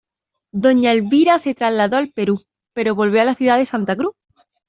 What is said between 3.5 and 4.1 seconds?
de Santa